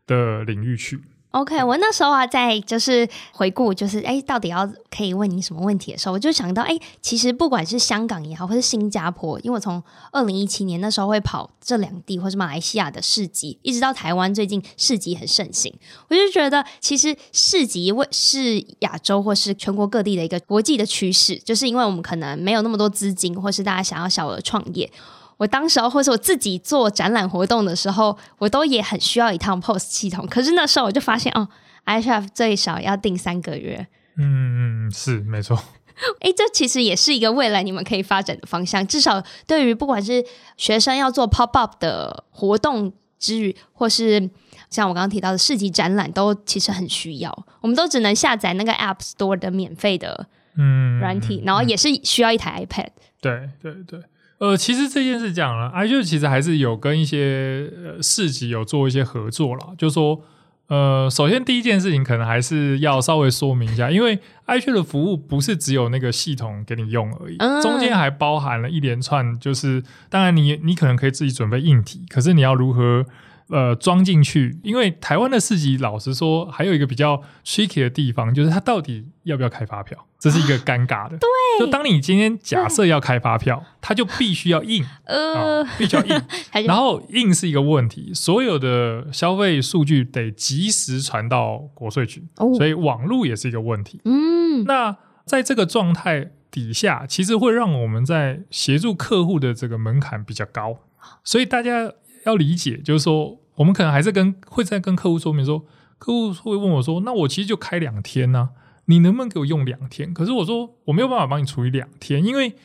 [0.07, 1.01] 的领域去。
[1.35, 15.73] OK，我那时候啊，在就是回顾，就是哎，到底要可以问你什么问题的时候，我就想到，哎，其实不管是香港也好，或是新加坡，因为我从二零一七年那时候会跑这两地，或是马来西亚的市集，一直到台湾最近市集很盛行，
[16.07, 24.89] 我就觉得其实市集为是亚洲或是全国各地的一个国际的趋势，就是因为我们可能没有那么多资金，或是大家想要小额创业。
[25.37, 30.25] 我当时候，或是我自己做展览活动的时候，我都也很需要一套 POS 系统。
[30.27, 31.47] 可是那时候我就发现，哦
[31.85, 33.87] ，iCHEF 最少要订三个月。
[34.17, 35.61] 嗯嗯，是没错。
[36.19, 38.85] 哎，这其实也是一个未来你们可以发展的方向。
[38.85, 40.23] 至少对于不管是
[40.57, 44.29] 学生要做 pop up 的活动之余，或是
[44.69, 47.45] 像我刚刚提到的市集展览，都其实很需要。
[47.61, 52.87] 我们都只能下载那个 App Store 的免费的嗯软体，然后也是需要一台 iPad。
[53.21, 54.01] 对对对，
[54.37, 60.21] 呃，其实这件事讲了，iCHEF 其实还是有跟一些呃市集有做一些合作啦，就是说。
[60.67, 64.17] 呃，首先第一件事情可能还是要稍微说明一下，因为
[64.47, 73.05] iCHEF 的服务不是只有那个系统给你用而已，嗯、中间还包含了一连串，就是当然你你可能可以自己准备硬体，可是你要如何？
[73.49, 81.15] 呃，装进去，因为台湾的市集，老实说，还有一个比较 tricky 的地方，就是它到底要不要开发票，这是一个尴尬的。
[81.19, 81.29] 对，
[81.59, 86.19] 就当你今天假设要开发票，它就必须要印，呃，必须要印，
[86.65, 92.27] 然后印是一个问题，所有的消费数据得及时传到国税局，
[92.57, 94.01] 所以网络也是一个问题。
[94.05, 100.79] 嗯，那在这个状态底下，其实会让我们在协助客户的这个门槛比较高，
[101.23, 101.91] 所以大家。
[102.25, 105.65] 要理解，就是说，我们可能还是跟会再跟客户说明说，
[105.97, 108.49] 客户会问我说，那我其实就开两天呢、
[108.85, 110.13] 你能不能给我用两天？
[110.13, 112.55] 可是我说我没有办法帮你处理两天，因为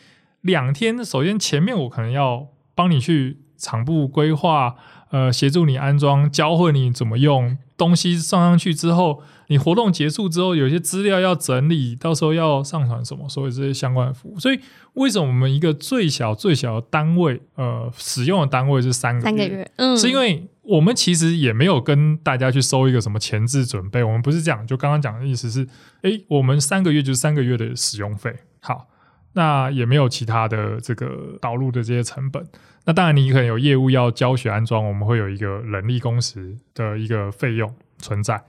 [0.40, 4.74] 两天首先前面我可能要帮你去场部规划，
[5.10, 7.56] 呃，协助你安装，教会你怎么用。
[7.76, 14.38] 东西上上去之后，你活动结束之后，有些资料要整理，到时候要上传什么，所以这些相关的服务。
[14.38, 14.60] 所以，
[14.92, 19.24] 为什么我们一个最小最小的单位，呃，使用的单位是三个月？
[19.24, 24.64] 三个月，嗯，是因为我们其实也没有跟大家去收一个什么前置准备，我们不是这样。
[24.68, 25.66] 就刚刚讲的意思是，
[26.02, 28.32] 哎，我们三个月就是三个月的使用费。
[28.60, 28.86] 好，
[29.32, 32.46] 那也没有其他的这个导入的这些成本。
[32.84, 38.40] 那当然，你可能有业务要教学安装，我们会有一个人力工时的一个费用存在。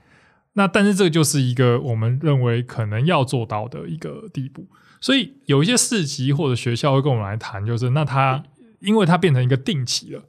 [0.54, 4.66] 那但是这个就是一个我们认为可能要做到的一个地步。
[5.00, 8.42] 所以有一些市级或者学校会跟我们来谈，就是那他
[8.80, 10.22] 因为他变成一个定期了，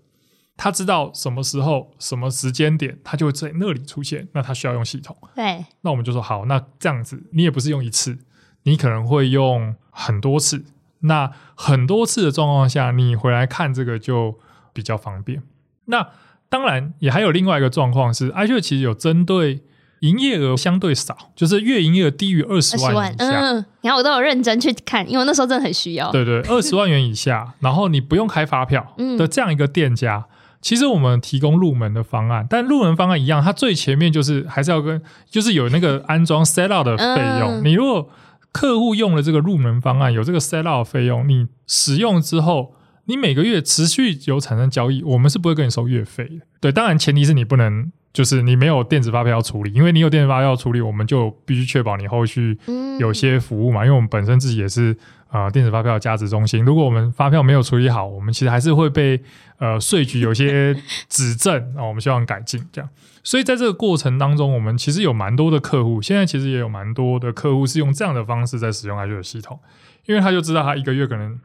[0.58, 4.28] 他知道什么时候、什么时间点，他就会在那里出现。
[4.32, 5.66] 那他需要用系统，对。
[5.82, 8.18] 那我们就说好，那这样子你也不是用一次，
[8.64, 10.66] 你可能会用很多次。
[11.02, 14.40] 那很多次的状况下，你回来看这个就
[14.72, 15.44] 比较方便。
[15.86, 16.10] 那
[16.50, 19.62] 当然也还有另外一个状况是，iCHEF 其实有针对
[20.04, 23.40] 营业额相对少，就是月营业额低于二十万以下。
[23.40, 26.12] 嗯，然后我都有认真去看，因为那时候真的很需要。
[26.12, 30.26] 对对， 二十万元以下，然后你不用开发票的这样一个店家，
[30.62, 37.64] 其实我们提供入门的方案，但入门方案一样，它最前面就是还是要跟，就是有那个安装 set up 的费用。
[37.64, 38.10] 你如果
[38.52, 46.46] 客户用了这个入门方案，有这个 set up 费用，你使用之后，你每个月持续有产生交易，我们是不会跟你收月费的。
[46.60, 52.58] 对，当然前提是你不能，就是你没有电子发票要处理，因为你有电子发票要处理，我们就必须确保你后续
[53.00, 54.96] 有些服务嘛，因为我们本身自己也是
[55.32, 59.20] 呃电子发票价值中心，如果我们发票没有处理好，我们其实还是会被
[59.58, 60.76] 呃税局有些
[61.10, 62.90] 指正啊、哦，我们希望改进这样。
[63.24, 69.58] 所以在这个过程当中，我们其实有蛮多的客户，现在其实也有蛮多的客户是用这样的方式在使用 iCHEF 的系统，
[70.06, 71.40] 因为他就知道他一个月可能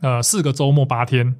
[0.00, 1.34] 呃四个周末八天，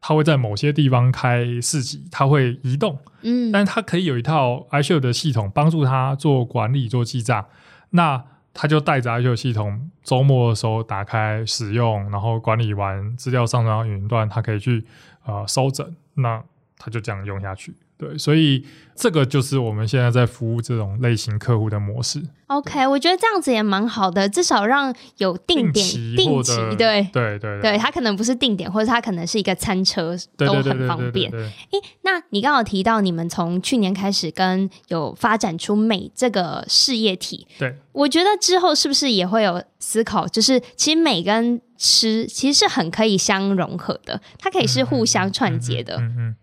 [0.00, 7.44] 他会在某些地方开市集，它会移动，嗯，但是他可以有一套 iCHEF 的系统帮助它做管理、做记账，
[7.90, 14.84] 那他就带着 iCHEF 系统周末的时候打开使用，然后管理完资料上传到云端，他可以去
[15.24, 16.42] 呃收整，那
[16.78, 17.74] 他就这样用下去。
[18.00, 22.22] 对，所以这个就是我们现在在服务这种类型客户的模式。
[22.46, 25.86] OK，我觉得这样子也蛮好的，至少让有定点、
[26.16, 31.30] 定期，对对对对，它可能不是定点，或者它可能是一个餐车，都很方便。
[31.30, 45.96] 诶，那你刚好提到你们从去年开始跟有发展出美这个事业体，对，我觉得之后是不是也会有思考，就是其实美跟吃其实是很可以相融合的，它可以是互相串接的。
[45.96, 46.16] 嗯嗯。
[46.16, 46.36] 嗯嗯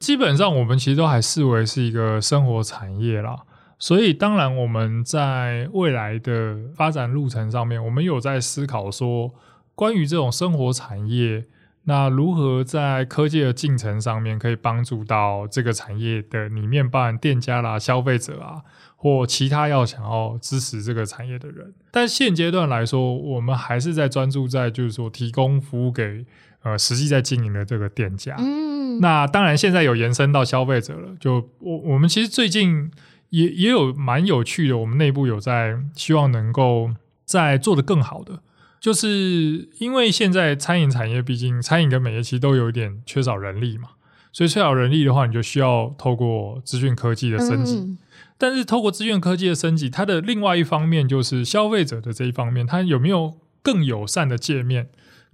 [0.00, 3.42] 基本上，我们其实都还视为是一个生活产业啦，
[3.78, 9.34] 所以当然我们在未来的发展路程上面，我们有在思考说，
[9.74, 11.44] 关于这种生活产业，
[11.84, 18.62] 那如何在科技的进程上面可以帮助到这个产业的里面，包含店家啦、消费者啊，
[18.96, 21.74] 或其他要想要支持这个产业的人。
[21.90, 26.24] 但现阶段来说，我们还是在专注在就是说提供服务给
[26.62, 28.36] 呃实际在经营的这个店家。
[28.38, 29.00] 嗯。
[29.00, 31.14] 那当然，现在有延伸到消费者了。
[31.18, 32.90] 就我我们其实最近
[33.30, 36.90] 也也有蛮有趣的，我们内部有在希望能够
[37.24, 38.42] 在做得更好的，
[38.78, 43.90] 就是因为现在餐饮产业毕竟餐饮跟美业其实都有一点缺少人力嘛，
[44.32, 47.76] 所以缺少人力的话，你就需要透过资讯科技的升级。
[47.76, 47.96] 嗯、
[48.36, 54.90] 但是透过资讯科技的升级，它的另外一方面就是消费者的这一方面，它有没有更友善的界面，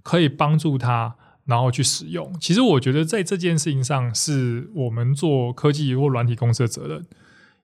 [0.07, 2.33] 可以帮助他，然后去使用。
[2.39, 7.05] 其实我觉得在这件事情上，是我们做科技或软体公司的责任，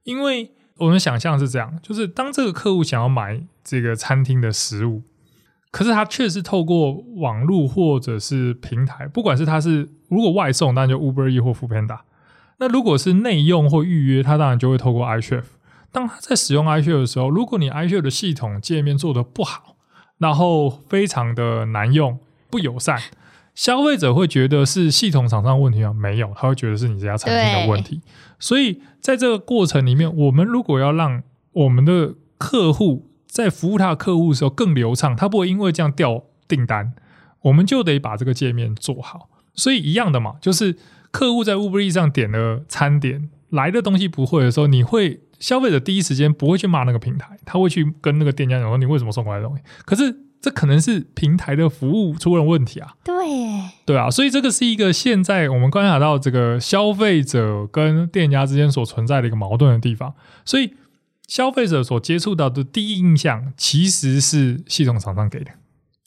[0.04, 5.04] 因为我们想象是这样，就是当这个客户想要买这个餐厅的食物，
[5.72, 12.00] 可是他确实透过网络或者是平台，不管是他是如果外送，那就 Uber E 或 Foodpanda。
[12.58, 15.46] 那如果是内用或预约，他当然就会透过 iChef。
[15.94, 19.78] 当他在使用 iChef 的时候，如果你 iChef 的系统界面做得不好，
[20.18, 22.20] 然后非常的难用、
[22.54, 23.02] 不友善，
[23.56, 25.92] 消费者会觉得是系统厂商问题吗？
[25.92, 28.00] 没有，他会觉得是你这家餐厅的问题。
[28.38, 31.24] 所以在这个过程里面，我们如果要让
[31.54, 36.94] 我们的客户在服务他的客户的时候更流畅，他不会因为这样掉订单，
[37.42, 39.30] 我们就得把这个界面做好。
[39.56, 40.78] 所以一样的嘛，就是。
[41.14, 49.62] 客户在 Uber Eats 上点了餐点，来的东西不会的时候，你会消费者第一时间不会去骂那个平台，他会去跟那个店家讲说，你为什么送过来的东西？
[49.86, 50.12] 可是
[50.44, 52.96] 这可能是平台的服务出了问题啊。
[53.02, 53.14] 对，
[53.86, 60.14] 对啊，所以这个是一个现在我们观察到这个消费者跟店家之间所存在的一个矛盾的地方。
[60.44, 60.74] 所以
[61.30, 65.52] 消费者所接触到的第一印象其实是系统厂商给的。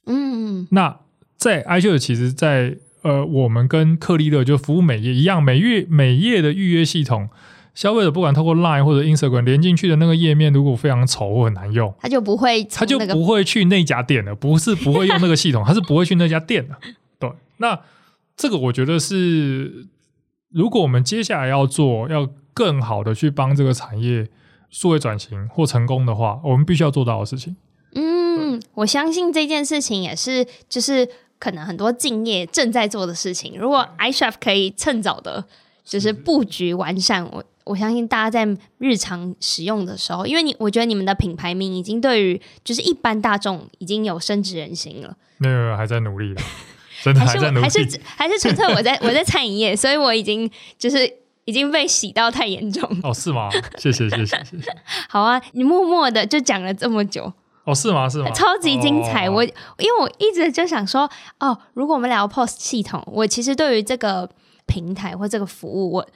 [0.05, 0.99] 嗯，那
[1.39, 7.30] 在 iChef 其实，在呃，我们跟克利勒就服务美业一样，每月每页的预约系统，
[7.77, 14.35] 消费者不管透过 Line 或者 Instagram 连进去的那个页面，如果非常丑或很难用，他就不会、那个，他就不会去那家店了。
[14.35, 16.74] 不是不会用那个系统， 他是不会去那家店的。
[17.20, 17.79] 对，那
[18.37, 19.87] 这个我觉得是，
[20.51, 24.27] 如果我们接下来要做，要更好的去帮这个产业
[24.70, 27.55] 数位转型或成功的话，我们必须要做到的事情。
[27.95, 31.09] 嗯，我相信这件事情也是，就是。
[31.39, 35.45] 可能很多敬业正在做的事情，如果 iShop 可以趁早的，
[35.85, 45.14] 就是布局完善，我我相信大家在日常使用的时候，因为你我觉得你们的品牌名已经对于就是一般大众已经有深植人心了。
[45.37, 46.41] 没有，还在努力的，
[47.03, 51.07] 真的还在努力，还是还是还是纯粹我在我在餐饮业，所以我已经就是
[51.45, 52.89] 已经被洗到太严重。
[53.03, 53.51] 哦，是吗？
[53.79, 54.77] 谢谢谢谢谢谢。
[55.11, 57.33] 好啊，你默默的就讲了这么久。
[57.64, 58.09] 哦，是吗？
[58.09, 58.31] 是吗？
[58.31, 59.27] 超级精彩！
[59.27, 59.51] 哦、我因
[59.91, 61.11] 为我一直就想说，
[61.41, 64.31] 哦，如果我们聊 POS 系统，我其实对于这个
[64.67, 66.09] 平台或这个服务，我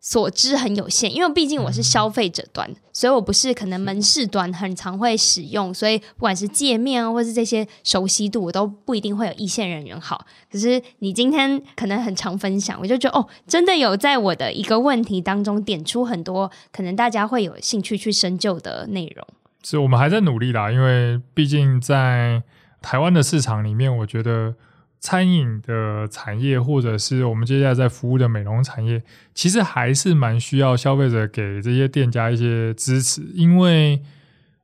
[0.00, 10.24] 所知很有限，因为毕竟我是消费者端，嗯、所以我不是可能门市端很常会使用，所以不管是界面啊或是这些熟悉度，我都不一定会有一线人员好。
[10.50, 19.26] 可是你今天可能很常分享，我就觉得哦，真的有在我的一个问题当中点出很多可能大家会有兴趣去深究的内容。
[19.64, 22.42] 是我们还在努力啦，因为毕竟在
[22.80, 24.54] 台湾的市场里面，我觉得
[25.00, 29.02] 餐饮的产业或者是我们接下来在服务的美容产业，
[29.34, 33.22] 其实还是蛮需要消费者给这些店家一些支持。
[33.34, 34.02] 因为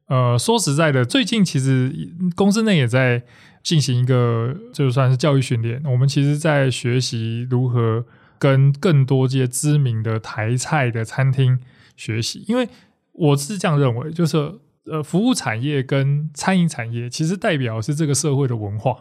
[0.06, 1.92] 呃，说实在的，最近其实
[2.34, 3.22] 公司内也在
[3.62, 8.04] 进行一个就算是教育训练，我们其实在学习如何
[8.38, 11.58] 跟更多这些知名的台菜的餐厅
[11.96, 12.68] 学习，因为
[13.12, 14.60] 我是这样认为，就是。
[14.86, 18.94] 呃，服务产业跟餐饮产业其实代表是这个社会的文化，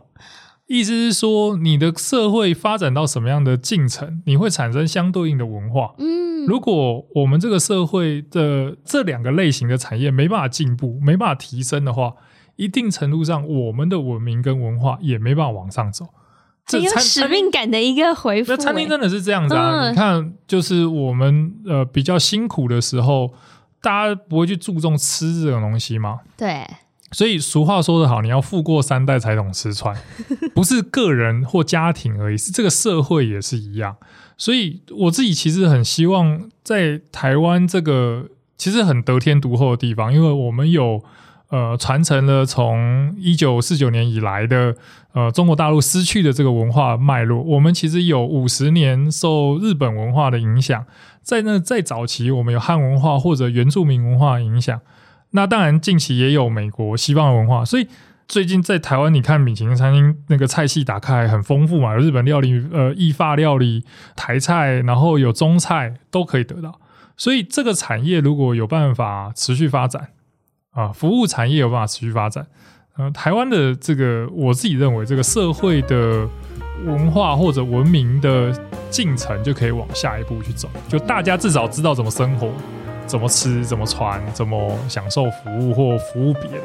[0.67, 5.93] 意思是说，你的社会发展到什么样的进程，你会产生相对应的文化。
[5.97, 12.13] 嗯，如果我们这个社会的这两个类型的产业没办法进步，没办法提升的话，
[12.55, 16.07] 一定程度上，我们的文明跟文化也没办法往上走。
[16.65, 18.51] 这有使命感的一个回复。
[18.51, 19.89] 那餐厅真的是这样子啊？
[19.89, 23.33] 嗯、你看，就是我们呃比较辛苦的时候。
[23.83, 26.21] 大家不会去注重吃这种东西吗？
[26.37, 26.65] 对，
[27.13, 29.95] 所以俗话说得好，你要富过三代才懂吃穿，
[30.53, 33.95] 不是个人或家庭而已，是这个社会也是一样。
[34.35, 38.25] 所以我自己其实很希望在台湾这个
[38.57, 41.03] 其实很得天独厚的地方，因为我们有
[41.49, 44.75] 呃传承了从一九四九年以来的
[45.13, 50.83] 呃中国大陆失去的这个文化脉络，我们其实有五十年受日本文化的影响。
[51.21, 54.81] 在那在早期，我们有汉文化或者原住民文化的影响。
[55.33, 57.63] 那当然，近期也有美国西方的文化。
[57.63, 57.87] 所以
[58.27, 63.83] 最近在台湾，你看米其林餐厅那个菜系打开很丰富嘛，有日本料理、呃，意法料理、
[64.15, 66.79] 台菜，然后有中菜都可以得到。
[67.17, 70.09] 所以这个产业如果有办法持续发展
[70.71, 72.47] 啊，服务产业有办法持续发展，
[72.97, 76.27] 呃，台湾的这个我自己认为，这个社会的
[76.85, 78.51] 文化或者文明的。
[78.93, 82.53] 进程就可以往下一步去走，就大家至少知道怎么生活、
[83.05, 86.63] 怎么吃、怎么穿、怎么享受服务或服务别人。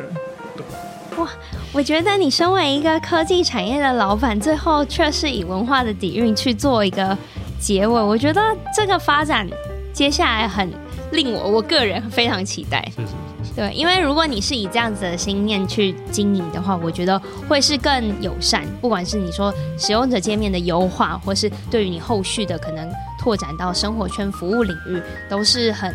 [0.56, 1.28] 对，哇，
[1.72, 7.16] 我觉得你身为一个科技产业的老板，最后却是以文化的底蕴去做一个
[7.60, 8.40] 结尾，我觉得
[8.74, 9.48] 这个发展
[9.92, 10.72] 接下来很
[11.12, 12.82] 令我我个人非常期待。
[12.94, 13.54] 谢谢谢谢。
[13.56, 18.64] 对，因为如果你是以这样子的心念去经营的话，我觉得会是更友善。
[18.80, 25.92] 不管是你说使用者界面的优化，或是对于你后续的可能拓展到生活圈服务领域，都是很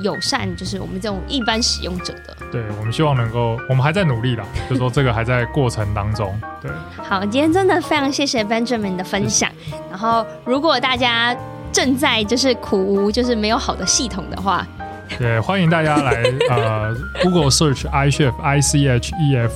[0.00, 0.54] 友善。
[0.56, 2.36] 就是我们这种一般使用者的。
[2.52, 6.38] 对，我们希望能够，我们还在努力啦， 就是说这个还在过程当中。
[6.60, 9.50] 对，好，今天真的非常谢谢 Benjamin 的分享。
[9.90, 11.36] 然后，如果大家
[11.72, 14.66] 正在就是苦无就是没有好的系统的话，
[15.18, 19.52] 对，欢迎大家来呃 Google Search iChef I C H E F，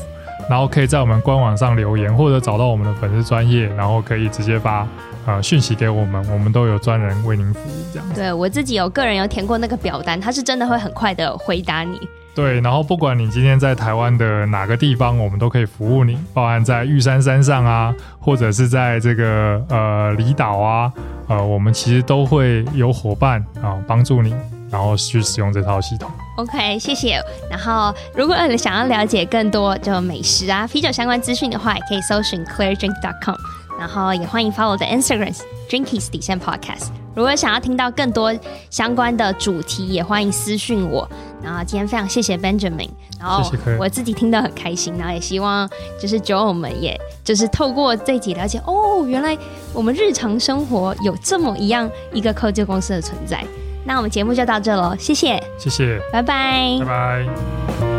[0.49, 4.87] 然后可以在我们官网上留言，或者找到我们的粉丝专业，然后可以直接发
[5.27, 7.73] 呃讯息给我们，我们都有专人为您服务。
[7.93, 11.99] 这样，对我自己有个人有填过那个表单，他是真的会很快的回答你。
[12.35, 20.93] 对，然后不管你今天在台湾的哪个地方，我们都可以服务你，包含在玉山山上啊，或者是在这个呃离岛啊，
[21.27, 24.33] 呃，我们其实都会有伙伴啊帮助你，
[24.71, 26.11] 然后去使用这套系统。
[26.37, 27.21] OK，谢谢。
[27.51, 33.37] 然后如果你想要了解更多就美食啊、啤酒相关资讯的话，也可以搜寻 clairedrink.com，
[33.79, 35.37] 然后也欢迎 follow 我的 Instagram
[35.69, 36.89] Drinkies 底线 Podcast。
[37.15, 38.33] 如果想要听到更多
[38.71, 41.09] 相关的主题，也欢迎私讯我。
[41.43, 45.69] 然后今天非常谢谢 Benjamin，然后我自己听得很开心，然后也希望
[46.01, 49.37] 就是酒友们，也就是透过这集了解哦，原来
[49.73, 53.45] 我们日常生活有这么一样一个科技公司的存在。
[53.89, 57.98] 那我们节目就到这了，谢谢，谢谢，拜拜，拜拜。